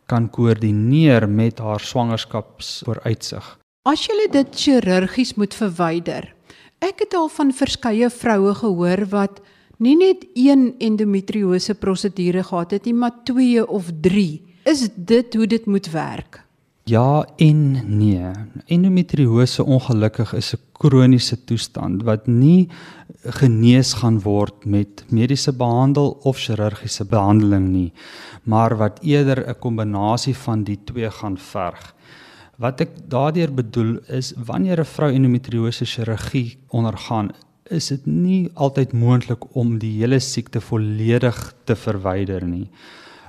kan 0.05 0.29
koördineer 0.29 1.29
met 1.29 1.59
haar 1.59 1.79
swangerskapsvooruitsig. 1.79 3.57
As 3.89 4.05
jy 4.07 4.27
dit 4.31 4.55
chirurgies 4.55 5.33
moet 5.35 5.53
verwyder. 5.53 6.33
Ek 6.79 6.99
het 6.99 7.13
al 7.15 7.29
van 7.29 7.51
verskeie 7.51 8.09
vroue 8.09 8.53
gehoor 8.55 9.05
wat 9.11 9.41
nie 9.79 9.95
net 9.95 10.25
een 10.35 10.73
endometriose 10.79 11.75
prosedure 11.75 12.43
gehad 12.43 12.71
het 12.71 12.85
nie, 12.85 12.93
maar 12.93 13.23
2 13.23 13.67
of 13.67 13.91
3 14.01 14.41
Is 14.63 14.87
dit 14.95 15.33
hoe 15.33 15.47
dit 15.47 15.65
moet 15.65 15.91
werk? 15.91 16.39
Ja 16.83 17.27
en 17.35 17.83
nee. 17.97 18.31
Endometriose 18.65 19.63
ongelukkig 19.63 20.33
is 20.33 20.53
'n 20.53 20.59
kroniese 20.71 21.43
toestand 21.43 22.03
wat 22.03 22.27
nie 22.27 22.69
genees 23.23 23.93
gaan 23.93 24.21
word 24.21 24.65
met 24.65 25.03
mediese 25.09 25.53
behandel 25.53 26.17
of 26.23 26.37
chirurgiese 26.37 27.05
behandeling 27.05 27.67
nie, 27.69 27.93
maar 28.43 28.77
wat 28.77 28.99
eerder 29.01 29.47
'n 29.47 29.59
kombinasie 29.59 30.35
van 30.35 30.63
die 30.63 30.79
twee 30.83 31.09
gaan 31.11 31.37
verg. 31.37 31.95
Wat 32.57 32.81
ek 32.81 33.09
daardeur 33.09 33.53
bedoel 33.53 33.99
is 34.07 34.33
wanneer 34.37 34.79
'n 34.79 34.85
vrou 34.85 35.11
endometriose 35.11 35.85
chirurgie 35.85 36.57
ondergaan, 36.67 37.31
is 37.63 37.87
dit 37.87 38.05
nie 38.05 38.49
altyd 38.53 38.93
moontlik 38.93 39.55
om 39.55 39.79
die 39.79 39.99
hele 39.99 40.19
siekte 40.19 40.61
volledig 40.61 41.53
te 41.63 41.75
verwyder 41.75 42.45
nie 42.45 42.69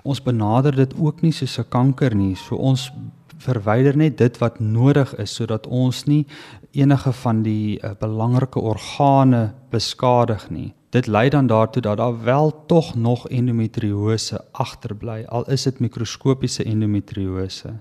ons 0.04 0.21
benader 0.23 0.76
dit 0.76 0.92
ook 1.00 1.23
nie 1.25 1.33
soos 1.33 1.59
'n 1.59 1.68
kanker 1.68 2.14
nie. 2.14 2.35
So 2.37 2.56
ons 2.56 2.92
verwyder 3.38 3.97
net 3.97 4.18
dit 4.18 4.38
wat 4.38 4.61
nodig 4.61 5.14
is 5.18 5.35
sodat 5.35 5.66
ons 5.66 6.04
nie 6.04 6.26
enige 6.73 7.12
van 7.12 7.42
die 7.42 7.78
uh, 7.80 7.94
belangrike 8.00 8.61
organe 8.61 9.52
beskadig 9.71 10.50
nie. 10.50 10.75
Dit 10.94 11.06
lei 11.06 11.28
dan 11.28 11.46
daartoe 11.46 11.82
dat 11.82 11.96
daar 11.96 12.22
wel 12.22 12.64
tog 12.66 12.94
nog 12.94 13.28
endometriose 13.28 14.44
agterbly 14.50 15.24
al 15.26 15.50
is 15.50 15.62
dit 15.62 15.78
mikroskopiese 15.78 16.64
endometriose. 16.64 17.72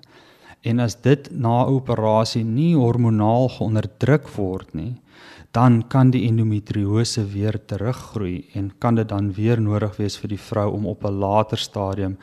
En 0.62 0.80
as 0.80 0.96
dit 1.02 1.30
na 1.32 1.66
operasie 1.66 2.44
nie 2.44 2.76
hormonaal 2.76 3.50
geonderdruk 3.50 4.30
word 4.36 4.74
nie, 4.74 4.96
dan 5.52 5.84
kan 5.88 6.10
die 6.10 6.24
endometriose 6.28 7.28
weer 7.30 7.60
teruggroei 7.66 8.48
en 8.54 8.72
kan 8.78 8.96
dit 8.96 9.10
dan 9.10 9.30
weer 9.34 9.62
nodig 9.62 9.98
wees 10.02 10.18
vir 10.18 10.34
die 10.34 10.42
vrou 10.50 10.72
om 10.74 10.88
op 10.90 11.06
'n 11.06 11.14
later 11.14 11.58
stadium 11.58 12.18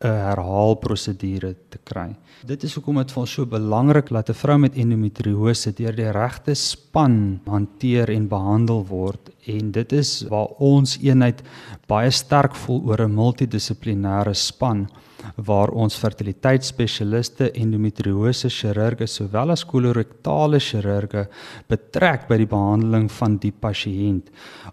'n 0.00 0.06
herhaalprosedure 0.06 1.54
te 1.68 1.78
kry. 1.84 2.16
Dit 2.46 2.64
is 2.64 2.74
hoekom 2.74 2.96
dit 2.96 3.12
vir 3.12 3.20
ons 3.20 3.32
so 3.32 3.46
belangrik 3.46 4.08
dat 4.08 4.30
'n 4.30 4.34
vrou 4.34 4.58
met 4.58 4.76
endometriose 4.76 5.72
deur 5.72 5.96
die 5.96 6.10
regte 6.10 6.54
span 6.54 7.40
hanteer 7.46 8.10
en 8.10 8.28
behandel 8.28 8.84
word 8.86 9.30
en 9.46 9.72
dit 9.72 9.92
is 9.92 10.24
waar 10.28 10.48
ons 10.58 10.98
eenheid 11.02 11.42
baie 11.86 12.10
sterk 12.10 12.54
voel 12.54 12.82
oor 12.86 13.00
'n 13.02 13.14
multidissiplinêre 13.14 14.34
span 14.34 14.88
waar 15.36 15.70
ons 15.70 15.96
fertiliteitsspesialiste, 15.98 17.50
endometriose 17.52 18.50
chirurge 18.52 19.06
sowel 19.06 19.52
as 19.54 19.64
kolorektale 19.68 20.60
chirurge 20.60 21.26
betrek 21.68 22.28
by 22.28 22.38
die 22.40 22.48
behandeling 22.48 23.08
van 23.12 23.36
die 23.42 23.52
pasiënt 23.52 24.30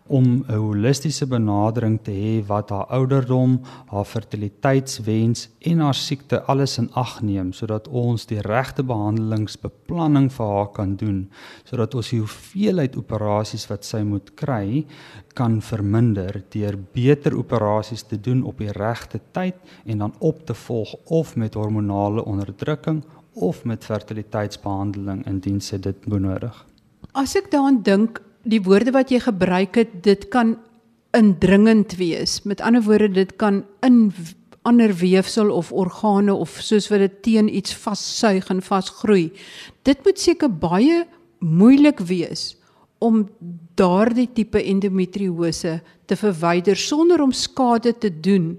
om 0.08 0.46
'n 0.48 0.54
holistiese 0.54 1.26
benadering 1.26 2.00
te 2.04 2.12
hê 2.12 2.46
wat 2.48 2.70
haar 2.70 2.86
ouderdom, 2.90 3.60
haar 3.88 4.06
fertiliteitswens 4.06 5.50
en 5.60 5.80
haar 5.80 5.94
siekte 5.94 6.42
alles 6.44 6.78
in 6.78 6.90
ag 6.94 7.22
neem 7.22 7.54
sodat 7.54 7.88
ons 7.88 8.26
die 8.26 8.42
regte 8.42 8.84
behandelingsbeplanning 8.84 10.32
vir 10.32 10.46
haar 10.46 10.72
kan 10.72 10.96
doen 10.96 11.30
sodat 11.64 11.96
ons 11.96 12.10
die 12.10 12.20
hoeveelheid 12.20 12.96
operasies 12.98 13.68
wat 13.70 13.84
sy 13.84 14.04
moet 14.04 14.36
kry 14.36 14.86
kan 15.36 15.60
verminder 15.62 16.40
deur 16.54 16.78
beter 16.96 17.36
operasies 17.38 18.06
te 18.08 18.18
doen 18.20 18.44
op 18.48 18.62
die 18.64 18.72
regte 18.72 19.20
tyd 19.36 19.56
en 19.86 20.04
dan 20.06 20.14
op 20.20 20.46
te 20.48 20.56
volg 20.56 20.96
of 21.06 21.36
met 21.36 21.58
hormonale 21.60 22.24
onderdrukking 22.26 23.04
of 23.34 23.64
met 23.68 23.84
fertiliteitsbehandeling 23.86 25.26
indien 25.28 25.60
sy 25.62 25.80
dit 25.84 26.08
benodig. 26.08 26.56
As 27.12 27.36
ek 27.36 27.52
daaraan 27.52 27.82
dink, 27.84 28.22
die 28.48 28.62
woorde 28.64 28.94
wat 28.96 29.12
jy 29.12 29.20
gebruik 29.24 29.76
het, 29.82 30.00
dit 30.04 30.28
kan 30.32 30.56
indringend 31.16 31.98
wees. 32.00 32.42
Met 32.44 32.64
ander 32.64 32.84
woorde, 32.84 33.12
dit 33.12 33.36
kan 33.40 33.64
in 33.84 34.12
ander 34.66 34.94
weefsel 34.98 35.52
of 35.52 35.72
organe 35.72 36.34
of 36.34 36.58
soos 36.64 36.88
wat 36.90 37.04
dit 37.04 37.18
teen 37.28 37.52
iets 37.52 37.76
vassuig 37.78 38.48
en 38.50 38.64
vasgroei. 38.66 39.30
Dit 39.86 40.02
moet 40.08 40.20
seker 40.20 40.50
baie 40.50 41.04
moeilik 41.40 42.00
wees 42.08 42.56
om 43.04 43.26
daardie 43.76 44.30
tipe 44.34 44.62
endometriose 44.64 45.80
te 46.06 46.16
verwyder 46.16 46.78
sonder 46.80 47.22
om 47.22 47.32
skade 47.32 47.94
te 47.98 48.10
doen 48.10 48.54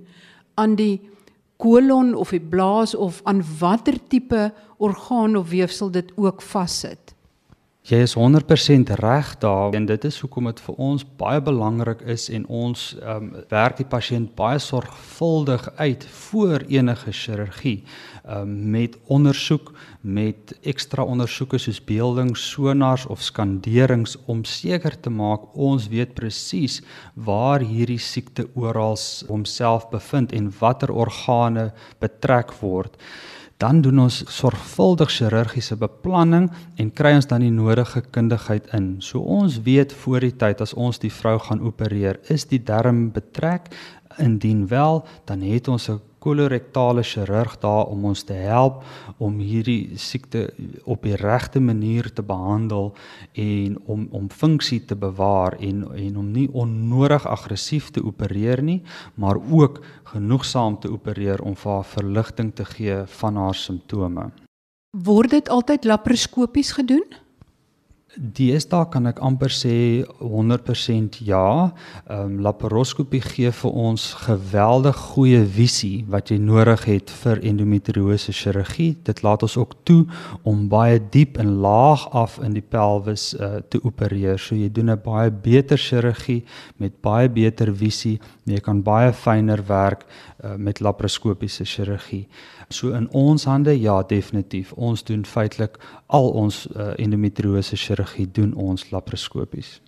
aan 0.54 0.76
die 0.76 1.00
kolon 1.56 2.14
of 2.14 2.34
die 2.34 2.40
blaas 2.40 2.94
of 2.94 3.20
aan 3.24 3.42
watter 3.58 3.96
tipe 4.08 4.52
orgaan 4.76 5.36
of 5.36 5.48
weefsel 5.48 5.90
dit 5.90 6.12
ook 6.16 6.42
vassit. 6.42 7.15
Jy 7.86 8.00
is 8.02 8.16
100% 8.18 8.88
reg 8.98 9.28
daar 9.38 9.74
en 9.78 9.84
dit 9.86 10.04
is 10.04 10.16
hoekom 10.18 10.48
dit 10.48 10.60
vir 10.64 10.78
ons 10.82 11.04
baie 11.20 11.38
belangrik 11.38 12.00
is 12.14 12.24
en 12.34 12.42
ons 12.50 12.80
ehm 12.96 13.28
um, 13.28 13.44
werk 13.52 13.76
die 13.78 13.86
pasiënt 13.86 14.32
baie 14.34 14.58
sorgvuldig 14.58 15.68
uit 15.76 16.06
voor 16.22 16.64
enige 16.66 17.14
chirurgie 17.14 17.76
ehm 18.24 18.40
um, 18.40 18.56
met 18.74 18.96
ondersoek 19.06 19.70
met 20.00 20.56
ekstra 20.72 21.06
ondersoeke 21.06 21.62
soos 21.62 21.78
beeldings, 21.92 22.48
sonars 22.50 23.06
of 23.06 23.22
skanderings 23.22 24.18
om 24.26 24.42
seker 24.44 24.98
te 25.00 25.10
maak 25.10 25.46
ons 25.54 25.86
weet 25.94 26.18
presies 26.18 26.80
waar 27.14 27.62
hierdie 27.62 28.02
siekte 28.02 28.48
oral 28.54 28.98
homself 29.30 29.86
bevind 29.94 30.34
en 30.34 30.50
watter 30.58 30.90
organe 30.90 31.70
betrek 32.02 32.50
word. 32.60 32.98
Dan 33.56 33.80
doen 33.80 33.98
ons 34.04 34.22
sorgvuldig 34.28 35.10
chirurgiese 35.10 35.76
beplanning 35.80 36.50
en 36.76 36.90
kry 36.92 37.14
ons 37.16 37.28
dan 37.30 37.44
die 37.44 37.52
nodige 37.52 38.02
kundigheid 38.12 38.68
in. 38.76 38.96
So 39.00 39.20
ons 39.20 39.60
weet 39.64 39.94
voor 40.02 40.26
die 40.26 40.34
tyd 40.36 40.60
as 40.60 40.74
ons 40.74 41.00
die 41.00 41.12
vrou 41.12 41.38
gaan 41.40 41.62
opereer, 41.64 42.20
is 42.28 42.44
die 42.50 42.60
darm 42.60 43.10
betrek 43.12 43.70
indien 44.18 44.66
wel, 44.68 45.04
dan 45.24 45.40
het 45.40 45.68
ons 45.68 45.88
'n 45.88 46.00
kolorektale 46.26 47.04
chirurg 47.06 47.56
daar 47.62 47.86
om 47.92 48.04
ons 48.10 48.24
te 48.26 48.34
help 48.34 48.82
om 49.22 49.38
hierdie 49.38 49.96
siekte 50.00 50.48
op 50.84 51.06
die 51.06 51.16
regte 51.20 51.60
manier 51.62 52.08
te 52.12 52.24
behandel 52.26 52.92
en 53.32 53.76
om 53.86 54.06
om 54.10 54.30
funksie 54.30 54.80
te 54.84 54.96
bewaar 54.98 55.56
en 55.60 55.84
en 55.94 56.16
om 56.22 56.32
nie 56.32 56.48
onnodig 56.52 57.26
aggressief 57.26 57.90
te 57.90 58.02
opereer 58.04 58.62
nie, 58.62 58.80
maar 59.14 59.36
ook 59.36 59.80
genoegsaam 60.12 60.80
te 60.80 60.90
opereer 60.92 61.42
om 61.42 61.56
vir 61.56 61.72
haar 61.72 61.90
verligting 61.92 62.54
te 62.54 62.64
gee 62.64 62.98
van 63.20 63.36
haar 63.36 63.54
simptome. 63.54 64.30
Word 64.96 65.30
dit 65.30 65.48
altyd 65.48 65.84
laparoskopies 65.84 66.72
gedoen? 66.72 67.04
Deesdae 68.16 68.88
kan 68.92 69.06
ek 69.10 69.20
amper 69.24 69.52
sê 69.52 70.04
100% 70.20 71.20
ja. 71.26 71.72
Ehm 72.08 72.24
um, 72.24 72.38
laparoskopie 72.46 73.20
gee 73.24 73.50
vir 73.52 73.76
ons 73.86 74.06
geweldig 74.24 74.96
goeie 75.12 75.42
visie 75.44 76.04
wat 76.12 76.30
jy 76.32 76.38
nodig 76.40 76.86
het 76.88 77.12
vir 77.22 77.42
endometriose 77.50 78.32
chirurgie. 78.32 78.94
Dit 79.04 79.22
laat 79.26 79.44
ons 79.44 79.56
ook 79.60 79.74
toe 79.84 80.04
om 80.44 80.66
baie 80.72 81.00
diep 81.00 81.36
en 81.42 81.58
laag 81.64 82.06
af 82.16 82.38
in 82.44 82.56
die 82.56 82.64
pelvis 82.64 83.34
uh, 83.34 83.60
te 83.68 83.80
opereer. 83.84 84.40
So 84.40 84.56
jy 84.56 84.70
doen 84.72 84.90
'n 84.90 85.00
baie 85.04 85.30
beter 85.30 85.78
chirurgie 85.78 86.44
met 86.78 87.00
baie 87.02 87.28
beter 87.28 87.72
visie. 87.72 88.20
Jy 88.44 88.60
kan 88.60 88.82
baie 88.82 89.12
fyner 89.12 89.62
werk 89.68 90.06
uh, 90.44 90.54
met 90.56 90.80
laparoskopiese 90.80 91.64
chirurgie. 91.64 92.26
So 92.68 92.92
in 92.96 93.08
ons 93.10 93.44
hande 93.44 93.74
ja 93.80 94.02
definitief. 94.02 94.72
Ons 94.72 95.04
doen 95.04 95.24
feitelik 95.24 95.78
al 96.06 96.30
ons 96.30 96.66
uh, 96.66 96.92
endometriose 96.98 97.76
chirurgie 97.76 98.28
doen 98.32 98.54
ons 98.54 98.90
laparoskopies. 98.90 99.80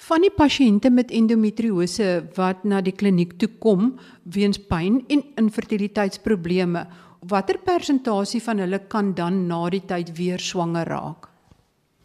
Van 0.00 0.22
die 0.24 0.32
pasiënte 0.32 0.90
met 0.90 1.10
endometriose 1.12 2.10
wat 2.36 2.64
na 2.64 2.80
die 2.80 2.94
kliniek 2.96 3.34
toe 3.38 3.50
kom 3.60 3.98
weens 4.24 4.58
pyn 4.58 5.02
en 5.12 5.24
infertiliteitsprobleme, 5.42 6.86
watter 7.28 7.58
persentasie 7.64 8.40
van 8.40 8.62
hulle 8.64 8.80
kan 8.88 9.12
dan 9.14 9.46
na 9.48 9.66
die 9.68 9.84
tyd 9.86 10.14
weer 10.16 10.40
swanger 10.40 10.88
raak? 10.88 11.29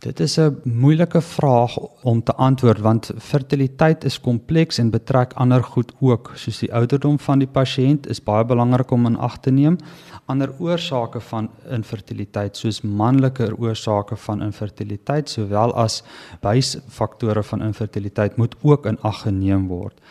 Dit 0.05 0.19
is 0.19 0.37
'n 0.37 0.61
moeilike 0.63 1.21
vraag 1.21 1.77
om 2.03 2.23
te 2.23 2.33
antwoord 2.33 2.79
want 2.79 3.11
fertiliteit 3.17 4.03
is 4.03 4.19
kompleks 4.19 4.77
en 4.77 4.89
betrek 4.89 5.33
ander 5.33 5.63
goed 5.63 5.93
ook, 5.99 6.31
soos 6.35 6.59
die 6.59 6.73
ouderdom 6.73 7.19
van 7.19 7.39
die 7.39 7.47
pasiënt 7.47 8.07
is 8.07 8.23
baie 8.23 8.45
belangrik 8.45 8.91
om 8.91 9.05
in 9.05 9.17
ag 9.17 9.39
te 9.39 9.51
neem. 9.51 9.77
Ander 10.25 10.53
oorsake 10.59 11.19
van 11.19 11.49
infertiliteit 11.69 12.57
soos 12.57 12.81
manlike 12.81 13.57
oorsake 13.57 14.15
van 14.15 14.41
infertiliteit 14.41 15.29
sowel 15.29 15.73
as 15.73 16.03
bysfaktore 16.41 17.43
van 17.43 17.61
infertiliteit 17.61 18.37
moet 18.37 18.55
ook 18.61 18.85
in 18.85 19.01
ag 19.01 19.21
geneem 19.21 19.67
word. 19.67 20.01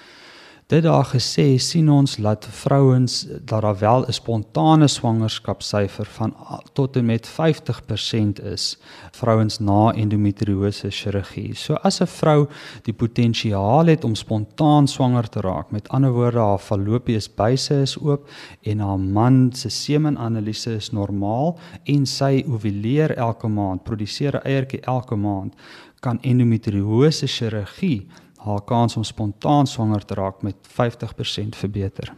Dit 0.66 0.82
daar 0.82 1.04
gesê 1.04 1.58
sien 1.60 1.90
ons 1.92 2.14
dat 2.16 2.46
vrouens 2.48 3.14
dat 3.44 3.60
daar 3.60 3.78
wel 3.78 4.06
'n 4.06 4.12
spontane 4.12 4.88
swangerskapsyfer 4.88 6.06
van 6.06 6.34
tot 6.72 6.96
en 6.96 7.04
met 7.04 7.28
50% 7.28 8.40
is 8.42 8.78
vrouens 9.10 9.58
na 9.58 9.92
endometriose 9.92 10.90
chirurgie. 10.90 11.54
So 11.54 11.74
as 11.74 12.00
'n 12.00 12.06
vrou 12.06 12.48
die 12.82 12.94
potensiaal 12.94 13.86
het 13.86 14.04
om 14.04 14.14
spontaan 14.14 14.88
swanger 14.88 15.28
te 15.28 15.40
raak, 15.40 15.70
met 15.70 15.88
ander 15.88 16.12
woorde 16.12 16.38
haar 16.38 16.58
fallopies 16.58 17.34
buise 17.34 17.74
is 17.74 17.98
oop 17.98 18.28
en 18.62 18.78
haar 18.78 19.00
man 19.00 19.52
se 19.52 19.68
semenanalise 19.68 20.74
is 20.74 20.90
normaal 20.90 21.58
en 21.84 22.06
sy 22.06 22.44
ovuleer 22.48 23.16
elke 23.16 23.48
maand, 23.48 23.82
produseer 23.82 24.34
'n 24.34 24.46
eiertjie 24.48 24.80
elke 24.80 25.16
maand, 25.16 25.54
kan 26.00 26.18
endometriose 26.22 27.26
chirurgie 27.26 28.06
haar 28.44 28.62
kans 28.68 28.96
om 28.96 29.04
spontaan 29.04 29.66
swanger 29.66 30.04
te 30.04 30.14
raak 30.14 30.42
met 30.42 30.56
50% 30.68 31.56
verbeter. 31.56 32.12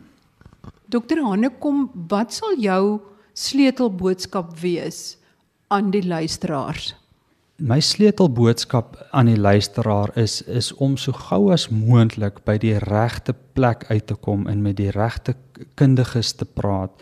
Dokter 0.87 1.23
Hanekom, 1.23 1.87
wat 2.11 2.35
sal 2.35 2.59
jou 2.62 3.00
sleutelboodskap 3.37 4.54
wees 4.59 5.16
aan 5.68 5.90
die 5.90 6.04
luisteraars? 6.06 6.95
My 7.56 7.80
sleutelboodskap 7.80 8.99
aan 9.16 9.30
die 9.30 9.38
luisteraar 9.40 10.12
is 10.21 10.42
is 10.42 10.75
om 10.75 10.97
so 11.00 11.12
gou 11.16 11.52
as 11.52 11.68
moontlik 11.73 12.42
by 12.45 12.59
die 12.61 12.76
regte 12.83 13.35
plek 13.57 13.87
uit 13.89 14.07
te 14.07 14.15
kom 14.15 14.47
en 14.47 14.63
met 14.63 14.77
die 14.77 14.93
regte 14.95 15.35
kundiges 15.79 16.35
te 16.37 16.45
praat 16.45 16.93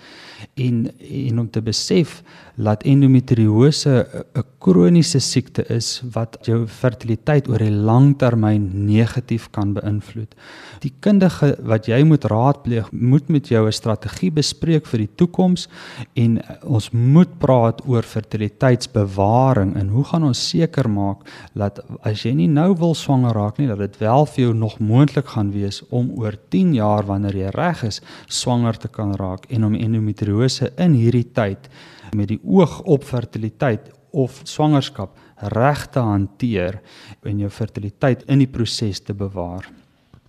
en 0.55 0.91
en 1.11 1.39
om 1.39 1.51
te 1.51 1.63
besef 1.63 2.23
dat 2.55 2.83
endometriose 2.83 4.07
'n 4.35 4.43
kroniese 4.59 5.19
siekte 5.19 5.65
is 5.69 6.03
wat 6.13 6.39
jou 6.43 6.67
fertiliteit 6.67 7.49
oor 7.49 7.63
'n 7.63 7.85
lang 7.85 8.19
termyn 8.19 8.87
negatief 8.87 9.51
kan 9.51 9.73
beïnvloed. 9.73 10.35
Die 10.81 10.93
kundige 11.01 11.57
wat 11.63 11.87
jy 11.87 12.03
moet 12.03 12.25
raadpleeg, 12.25 12.93
moet 12.93 13.29
met 13.29 13.49
jou 13.49 13.67
'n 13.67 13.73
strategie 13.73 14.31
bespreek 14.31 14.87
vir 14.87 14.99
die 14.99 15.15
toekoms 15.15 15.69
en 16.15 16.41
ons 16.63 16.91
moet 16.91 17.39
praat 17.39 17.83
oor 17.87 18.03
fertiliteitsbewaring 18.03 19.75
en 19.77 19.89
hoe 19.89 20.05
gaan 20.05 20.25
ons 20.25 20.49
seker 20.49 20.91
maak 20.91 21.19
dat 21.55 21.81
as 22.03 22.23
jy 22.23 22.33
nie 22.33 22.49
nou 22.49 22.75
wil 22.77 22.95
swanger 22.95 23.35
raak 23.35 23.59
nie, 23.59 23.67
dat 23.67 23.79
dit 23.79 23.99
wel 23.99 24.27
vir 24.27 24.45
jou 24.45 24.55
nog 24.55 24.79
moontlik 24.79 25.27
gaan 25.27 25.51
wees 25.53 25.83
om 25.89 26.11
oor 26.17 26.37
10 26.55 26.75
jaar 26.79 27.07
wanneer 27.11 27.37
jy 27.41 27.51
reg 27.57 27.83
is 27.89 28.01
swanger 28.31 28.79
te 28.79 28.89
kan 28.89 29.17
raak 29.19 29.49
en 29.51 29.67
om 29.67 29.75
endometriose 29.75 30.71
in 30.79 30.95
hierdie 30.95 31.27
tyd 31.35 31.67
met 32.15 32.31
die 32.31 32.41
oog 32.47 32.81
op 32.87 33.07
fertiliteit 33.09 33.91
of 34.15 34.39
swangerskap 34.47 35.19
reg 35.55 35.87
te 35.91 36.03
hanteer 36.05 36.79
en 37.27 37.41
jou 37.43 37.51
fertiliteit 37.51 38.23
in 38.31 38.45
die 38.45 38.51
proses 38.51 39.03
te 39.03 39.17
bewaar. 39.17 39.67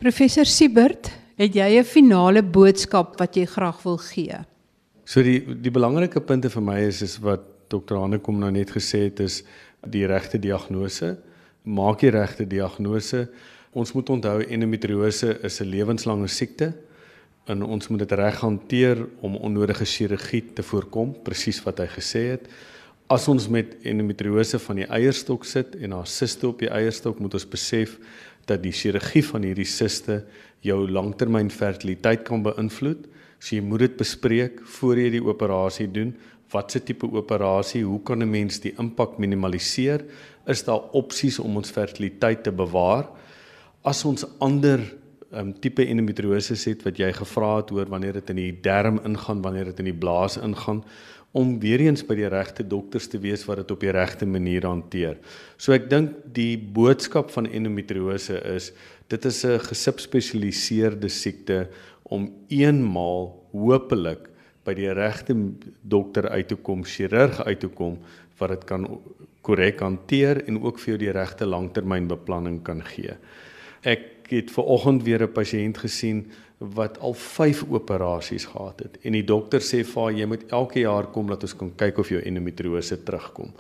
Professor 0.01 0.47
Siebert, 0.49 1.11
het 1.37 1.55
jy 1.55 1.79
'n 1.79 1.83
finale 1.83 2.41
boodskap 2.41 3.19
wat 3.19 3.35
jy 3.35 3.45
graag 3.45 3.83
wil 3.83 3.97
gee? 3.97 4.37
So 5.05 5.21
die 5.21 5.39
die 5.61 5.71
belangrike 5.71 6.21
punte 6.21 6.49
vir 6.49 6.61
my 6.61 6.79
is 6.79 7.01
is 7.01 7.19
wat 7.19 7.69
dokter 7.69 7.97
Hanekom 7.97 8.39
nou 8.39 8.51
net 8.51 8.71
gesê 8.71 9.05
het 9.05 9.19
is 9.19 9.43
die 9.85 10.05
regte 10.05 10.39
diagnose. 10.39 11.17
Maak 11.63 11.99
die 11.99 12.09
regte 12.09 12.45
diagnose. 12.45 13.29
Ons 13.75 13.91
moet 13.91 14.07
onthou 14.13 14.37
endometriose 14.39 15.33
is 15.43 15.59
'n 15.59 15.67
lewenslange 15.67 16.27
siekte 16.31 16.73
en 17.45 17.63
ons 17.63 17.87
moet 17.87 17.99
dit 17.99 18.11
reg 18.11 18.39
hanteer 18.39 19.05
om 19.19 19.35
onnodige 19.35 19.85
chirurgie 19.85 20.53
te 20.53 20.63
voorkom, 20.63 21.11
presies 21.23 21.59
wat 21.63 21.79
hy 21.79 21.87
gesê 21.87 22.21
het. 22.31 22.47
As 23.09 23.27
ons 23.27 23.49
met 23.49 23.75
endometriose 23.83 24.59
van 24.59 24.75
die 24.75 24.87
eierstok 24.87 25.43
sit 25.45 25.75
en 25.75 25.91
haar 25.91 26.07
siste 26.07 26.47
op 26.47 26.59
die 26.59 26.69
eierstok, 26.69 27.19
moet 27.19 27.33
ons 27.33 27.45
besef 27.45 27.99
dat 28.45 28.63
die 28.63 28.71
chirurgie 28.71 29.23
van 29.23 29.43
hierdie 29.43 29.67
siste 29.67 30.23
jou 30.61 30.87
langtermyn 30.87 31.49
fertiliteit 31.49 32.23
kan 32.23 32.43
beïnvloed. 32.43 33.05
So 33.39 33.55
jy 33.55 33.61
moet 33.61 33.79
dit 33.79 33.97
bespreek 33.97 34.61
voor 34.63 34.95
jy 34.95 35.09
die 35.09 35.23
operasie 35.23 35.91
doen. 35.91 36.15
Watse 36.49 36.79
tipe 36.79 37.11
operasie, 37.11 37.83
hoe 37.83 37.99
kan 38.03 38.23
'n 38.23 38.31
mens 38.31 38.59
die 38.59 38.73
impak 38.79 39.19
minimaliseer? 39.19 40.05
Is 40.47 40.63
daar 40.63 40.81
opsies 40.93 41.39
om 41.39 41.57
ons 41.57 41.71
fertiliteit 41.71 42.43
te 42.43 42.51
bewaar? 42.51 43.24
As 43.85 43.99
ons 44.09 44.23
ander 44.41 44.81
um, 45.29 45.51
tipe 45.61 45.83
endometriose 45.85 46.55
het 46.57 46.81
wat 46.87 46.97
jy 46.97 47.11
gevra 47.13 47.59
het 47.59 47.69
oor 47.75 47.91
wanneer 47.91 48.17
dit 48.17 48.31
in 48.33 48.39
die 48.39 48.53
darm 48.65 48.97
ingaan, 49.05 49.43
wanneer 49.45 49.69
dit 49.69 49.83
in 49.83 49.91
die 49.91 49.99
blaas 49.99 50.39
ingaan 50.41 50.81
om 51.37 51.51
weer 51.61 51.83
eens 51.83 52.01
by 52.07 52.15
die 52.17 52.29
regte 52.31 52.65
dokters 52.65 53.05
te 53.11 53.19
wees 53.21 53.43
wat 53.45 53.59
dit 53.61 53.73
op 53.75 53.83
die 53.83 53.93
regte 53.93 54.25
manier 54.25 54.65
hanteer. 54.65 55.19
So 55.61 55.75
ek 55.75 55.85
dink 55.91 56.17
die 56.33 56.55
boodskap 56.57 57.29
van 57.35 57.45
endometriose 57.45 58.39
is 58.55 58.71
dit 59.13 59.25
is 59.29 59.43
'n 59.45 59.59
gesubspesialiseerde 59.69 61.09
siekte 61.09 61.67
om 62.09 62.31
eenmaal 62.49 63.35
hopelik 63.51 64.31
by 64.65 64.73
die 64.73 64.89
regte 64.89 65.35
dokter 65.83 66.29
uit 66.29 66.47
te 66.47 66.55
kom, 66.55 66.81
chirurg 66.83 67.37
uit 67.45 67.59
te 67.59 67.67
kom 67.67 67.99
wat 68.39 68.49
dit 68.49 68.63
kan 68.65 68.87
korrek 69.41 69.79
hanteer 69.79 70.41
en 70.47 70.63
ook 70.63 70.79
vir 70.79 70.95
jou 70.95 70.97
die 70.97 71.13
regte 71.13 71.45
langtermynbeplanning 71.45 72.63
kan 72.63 72.81
gee. 72.81 73.13
Ek 73.85 74.31
het 74.31 74.49
ver 74.51 74.65
oggend 74.73 75.03
weer 75.05 75.21
'n 75.21 75.31
pasiënt 75.31 75.77
gesien 75.77 76.25
wat 76.57 76.99
al 76.99 77.13
5 77.13 77.65
operasies 77.69 78.45
gehad 78.45 78.79
het 78.79 78.97
en 79.03 79.11
die 79.11 79.23
dokter 79.23 79.61
sê 79.61 79.83
vir 79.85 80.01
haar 80.01 80.11
jy 80.11 80.25
moet 80.25 80.51
elke 80.51 80.79
jaar 80.79 81.07
kom 81.11 81.27
dat 81.27 81.43
ons 81.43 81.55
kan 81.55 81.71
kyk 81.75 81.97
of 81.97 82.09
jou 82.09 82.21
endometriose 82.21 83.03
terugkom. 83.03 83.53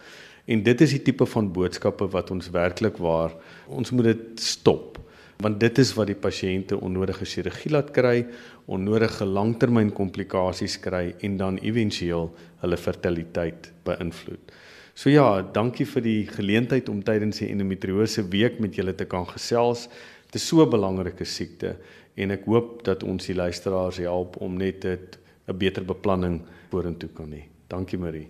En 0.45 0.63
dit 0.63 0.81
is 0.81 0.89
die 0.89 1.01
tipe 1.01 1.25
van 1.25 1.51
boodskappe 1.51 2.07
wat 2.07 2.31
ons 2.31 2.49
werklik 2.49 2.97
waar 2.97 3.35
ons 3.67 3.91
moet 3.91 4.05
dit 4.05 4.39
stop 4.39 4.99
want 5.37 5.59
dit 5.59 5.77
is 5.77 5.93
wat 5.97 6.07
die 6.07 6.15
pasiënte 6.15 6.77
onnodige 6.79 7.25
chirurgie 7.25 7.71
laat 7.71 7.91
kry, 7.91 8.25
onnodige 8.71 9.25
langtermyn 9.25 9.91
komplikasies 9.91 10.79
kry 10.79 11.09
en 11.19 11.37
dan 11.37 11.57
éventueel 11.57 12.31
hulle 12.61 12.77
fertiliteit 12.77 13.71
beïnvloed. 13.83 14.53
So 14.95 15.11
ja, 15.11 15.41
dankie 15.43 15.83
vir 15.91 16.03
die 16.05 16.21
geleentheid 16.31 16.87
om 16.87 17.01
tydens 17.03 17.41
die 17.41 17.49
endometriose 17.51 18.23
week 18.31 18.61
met 18.63 18.77
julle 18.79 18.93
te 18.95 19.03
kan 19.11 19.25
gesels. 19.27 19.89
Dit 20.35 20.43
is 20.43 20.49
so 20.49 20.65
'n 20.65 20.69
belangrike 20.69 21.23
siekte 21.23 21.77
en 22.15 22.31
ek 22.31 22.43
hoop 22.45 22.83
dat 22.83 23.03
ons 23.03 23.25
die 23.25 23.35
luisteraars 23.35 23.97
help 24.03 24.35
om 24.43 24.57
net 24.57 24.83
'n 24.83 25.57
beter 25.57 25.85
beplanning 25.85 26.41
vorentoe 26.69 27.09
kan 27.09 27.31
hê. 27.31 27.47
Dankie 27.69 27.97
Marie. 27.97 28.27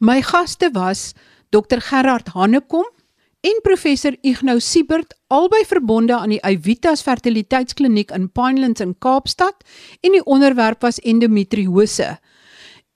My 0.00 0.20
gaste 0.20 0.70
was 0.72 1.14
Dr 1.50 1.78
Gerard 1.78 2.28
Hannekom 2.28 2.90
en 3.40 3.60
professor 3.62 4.16
Ignou 4.20 4.58
Siebert, 4.60 5.14
albei 5.28 5.64
verbonde 5.64 6.14
aan 6.14 6.30
die 6.30 6.42
Evitas 6.42 7.02
Fertiliteitskliniek 7.02 8.10
in 8.10 8.32
Pinelands 8.32 8.80
in 8.80 8.98
Kaapstad 8.98 9.62
en 10.00 10.12
die 10.12 10.24
onderwerp 10.24 10.80
was 10.80 10.98
endometriose. 10.98 12.18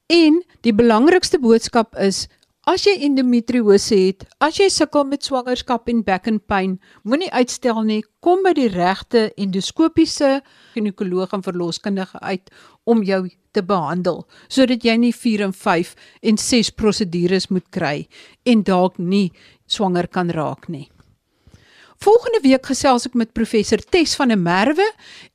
En 0.06 0.42
die 0.60 0.74
belangrikste 0.74 1.38
boodskap 1.38 1.96
is 1.96 2.26
As 2.68 2.82
jy 2.84 2.92
endometriose 3.06 3.96
het, 3.96 4.26
as 4.36 4.58
jy 4.60 4.66
sukkel 4.68 5.06
met 5.08 5.24
swangerskap 5.24 5.88
en 5.88 6.02
bekkenpyn, 6.04 6.74
moenie 7.08 7.30
uitstel 7.32 7.80
nie, 7.88 8.02
kom 8.20 8.42
by 8.44 8.52
die 8.52 8.68
regte 8.68 9.30
endoskopiese 9.40 10.42
ginekoloog 10.74 11.32
en 11.32 11.44
verloskundige 11.46 12.20
uit 12.20 12.52
om 12.84 13.00
jou 13.00 13.22
te 13.56 13.64
behandel 13.64 14.26
sodat 14.52 14.84
jy 14.84 14.98
nie 15.00 15.12
4 15.16 15.46
en 15.48 15.56
5 15.56 15.94
en 16.28 16.38
6 16.38 16.70
prosedures 16.76 17.48
moet 17.48 17.64
kry 17.72 17.96
en 18.44 18.62
dalk 18.62 19.00
nie 19.00 19.30
swanger 19.64 20.10
kan 20.12 20.28
raak 20.28 20.68
nie. 20.68 20.90
Volgende 22.00 22.44
week 22.44 22.68
gesels 22.68 23.08
ek 23.08 23.16
met 23.16 23.32
professor 23.32 23.80
Tes 23.80 24.12
van 24.20 24.34
der 24.34 24.40
Merwe 24.40 24.84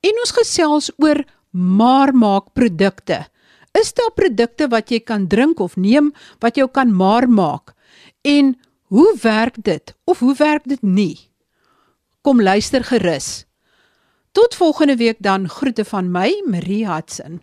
en 0.05 0.21
ons 0.21 0.37
gesels 0.37 0.93
oor 1.01 1.25
maarmaak 1.51 2.53
produkte. 2.53 3.25
Is 3.75 3.91
daar 3.93 4.13
produkte 4.15 4.69
wat 4.71 4.91
jy 4.91 5.01
kan 5.03 5.27
drink 5.27 5.59
of 5.59 5.75
neem 5.75 6.13
wat 6.39 6.55
jou 6.55 6.67
kan 6.71 6.93
maar 6.95 7.27
maak? 7.27 7.73
En 8.23 8.55
hoe 8.87 9.09
werk 9.21 9.59
dit 9.63 9.95
of 10.03 10.19
hoe 10.19 10.35
werk 10.39 10.63
dit 10.63 10.81
nie? 10.81 11.17
Kom 12.21 12.41
luister 12.41 12.83
gerus. 12.83 13.45
Tot 14.31 14.55
volgende 14.55 14.95
week 14.95 15.19
dan 15.19 15.49
groete 15.49 15.85
van 15.85 16.11
my 16.11 16.31
Marie 16.47 16.87
Hudson. 16.87 17.41